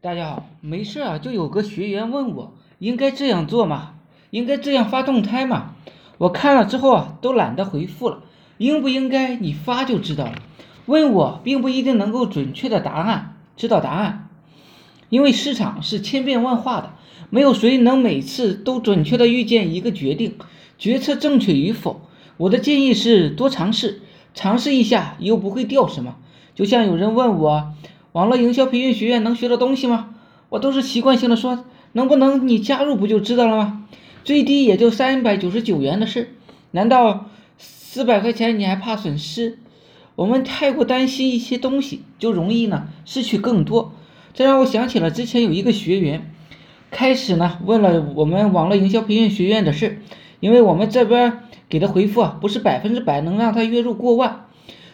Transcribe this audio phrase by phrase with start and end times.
[0.00, 3.94] 大家好，没事啊，就有个学员问我应该这样做吗？
[4.30, 5.74] 应该这样发动态吗？
[6.18, 8.22] 我看了之后啊，都懒得回复了。
[8.58, 10.34] 应不应该你发就知道了。
[10.86, 14.28] 问我并不一定能够准确的答案，知道答案，
[15.08, 16.92] 因为市场是千变万化的，
[17.28, 20.36] 没有谁能每次都准确的预见一个决定，
[20.78, 22.02] 决策正确与否。
[22.36, 26.14] 我的建议是多尝试，尝试一下又不会掉什么。
[26.54, 27.72] 就像有人问我。
[28.18, 30.08] 网络营销培训学院能学到东西吗？
[30.48, 33.86] 我都是习惯性的说，能不能你加入不就知道了吗？
[34.24, 36.34] 最低也就三百九十九元的事，
[36.72, 37.26] 难道
[37.58, 39.60] 四百块钱你还怕损失？
[40.16, 43.92] 我们太过担心一些东西，就容易呢失去更多。
[44.34, 46.34] 这让我想起了之前有一个学员，
[46.90, 50.02] 开始呢问了我们网络营销培训学院的事，
[50.40, 54.46] 因为我们这边给的回复啊不是百分之百能让他月入过万。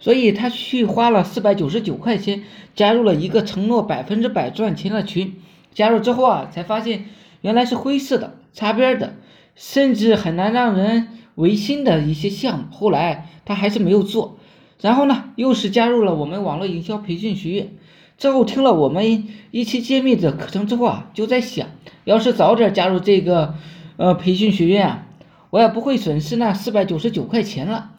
[0.00, 2.44] 所以他去花了四百九十九块钱，
[2.74, 5.36] 加入了一个承诺百分之百赚钱的群。
[5.74, 7.06] 加入之后啊，才发现
[7.40, 9.14] 原来是灰色的、擦边的，
[9.54, 12.64] 甚至很难让人违心的一些项目。
[12.70, 14.38] 后来他还是没有做。
[14.80, 17.72] 然后呢，又是加入了我们网络营销培训学院。
[18.16, 21.68] 之后听了我们一期揭秘的课程之后啊，就在想，
[22.04, 23.54] 要是早点加入这个
[23.96, 25.06] 呃培训学院啊，
[25.50, 27.92] 我也不会损失那四百九十九块钱了。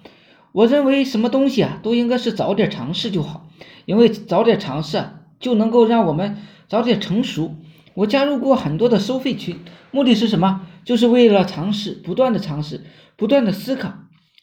[0.59, 3.47] 我认为什么东西啊，都应该是早点尝试就好，
[3.85, 6.35] 因为早点尝试啊，就能够让我们
[6.67, 7.55] 早点成熟。
[7.93, 9.57] 我加入过很多的收费群，
[9.91, 10.67] 目的是什么？
[10.83, 12.83] 就是为了尝试，不断的尝试，
[13.15, 13.93] 不断的思考。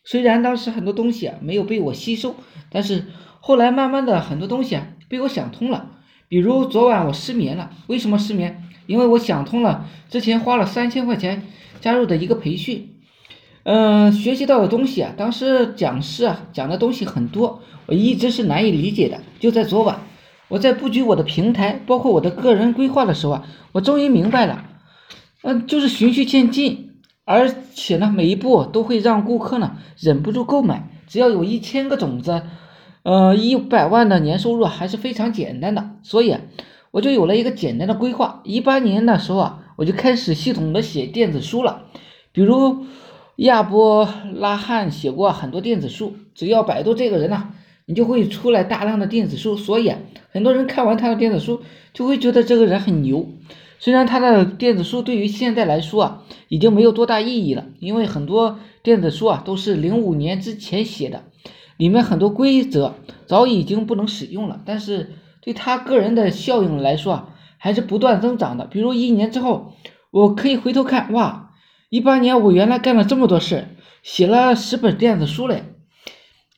[0.05, 2.35] 虽然当时很多东西啊没有被我吸收，
[2.71, 3.05] 但是
[3.41, 5.91] 后来慢慢的很多东西啊被我想通了。
[6.29, 8.63] 比如昨晚我失眠了，为什么失眠？
[8.87, 11.43] 因为我想通了之前花了三千块钱
[11.83, 12.95] 加入的一个培训。
[13.69, 19.19] 嗯，学习到的东西啊，当时讲师啊讲的东西很多，我一直是难以理解的。
[19.41, 20.03] 就在昨晚，
[20.47, 24.65] 我在布局我的平台，包括我的个人规划的时候啊，我终于明白了，
[25.43, 26.93] 嗯，就是循序渐进，
[27.25, 30.89] 而且呢，每一步都会让顾客呢忍不住购买。
[31.09, 32.43] 只要有一千个种子，
[33.03, 35.91] 呃，一百万的年收入还是非常简单的。
[36.05, 36.37] 所以
[36.93, 38.43] 我就有了一个简单的规划。
[38.45, 41.87] 一八年的时候啊，我就开始系统的写电子书了，
[42.31, 42.87] 比如。
[43.37, 47.51] 亚伯拉罕写过很多电子书，只要百度这个人呢，
[47.85, 49.57] 你就会出来大量的电子书。
[49.57, 49.93] 所以
[50.31, 51.61] 很多人看完他的电子书，
[51.93, 53.29] 就会觉得这个人很牛。
[53.79, 61.25] 虽然他的电子书对于现在来说啊，已经没有多大意义了，因为很多电子书啊都是零五年之前写的，
[61.77, 62.95] 里面很多规则
[63.27, 64.63] 早已经不能使用了。
[64.65, 65.11] 但是
[65.43, 68.65] 对他个人的效应来说啊，还是不断增长的。
[68.65, 69.75] 比如一年之后，
[70.11, 71.46] 我可以回头看，哇！
[71.89, 73.69] 一八年我原来干了这么多事，
[74.03, 75.63] 写了十本电子书嘞。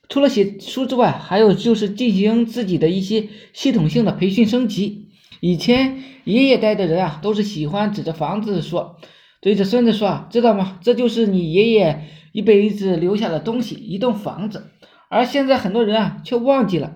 [0.07, 5.09] 除了写书之外，还有就是进行自己的一些系统性的培训升级。
[5.39, 8.97] 以前爷爷带的人啊，都是喜欢指着房子说，
[9.39, 10.79] 对着孙子说，知道吗？
[10.81, 14.71] 这就是你爷爷一辈子留下的东西，一栋房子。
[15.09, 16.95] 而现在很多人啊，却忘记了，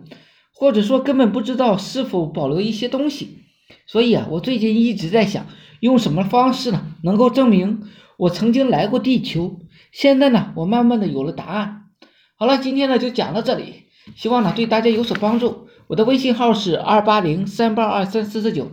[0.56, 3.44] 或者说根本不知道是否保留一些东西。
[3.86, 5.46] 所以啊，我最近一直在想，
[5.80, 7.84] 用什么方式呢，能够证明。
[8.18, 9.60] 我曾经来过地球，
[9.92, 11.86] 现在呢，我慢慢的有了答案。
[12.36, 15.68] 好了，今天呢就讲到这里，希望呢对大家有所帮助。
[15.88, 18.72] 我的微信号是二八零三八二三四四九。